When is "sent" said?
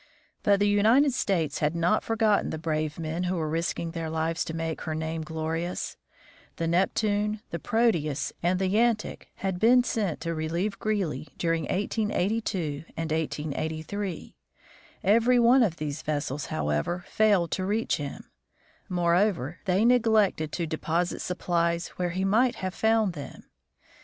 9.83-10.19